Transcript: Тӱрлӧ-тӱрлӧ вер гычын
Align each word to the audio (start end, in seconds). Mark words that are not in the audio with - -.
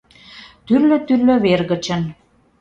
Тӱрлӧ-тӱрлӧ 0.65 1.35
вер 1.45 1.61
гычын 1.69 2.01